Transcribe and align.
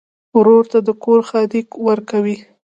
ورور 0.37 0.63
ته 0.71 0.79
د 0.87 0.89
کور 1.03 1.19
ښادي 1.29 1.61
ورکوې. 1.87 2.37